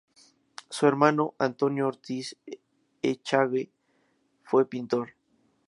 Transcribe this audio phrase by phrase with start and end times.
[0.67, 2.35] Su hermano, Antonio Ortiz
[3.03, 3.71] Echagüe,
[4.41, 5.11] fue pintor.